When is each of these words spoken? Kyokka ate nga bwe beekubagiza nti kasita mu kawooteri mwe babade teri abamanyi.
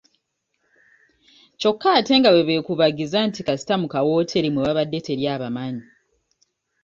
Kyokka 1.59 1.87
ate 1.99 2.13
nga 2.19 2.29
bwe 2.31 2.45
beekubagiza 2.47 3.17
nti 3.27 3.41
kasita 3.47 3.75
mu 3.81 3.87
kawooteri 3.93 4.49
mwe 4.51 4.61
babade 4.65 4.99
teri 5.05 5.23
abamanyi. 5.35 5.85